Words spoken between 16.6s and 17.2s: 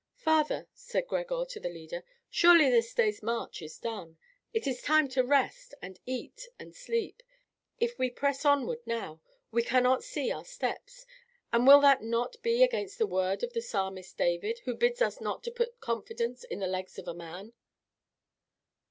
the legs of a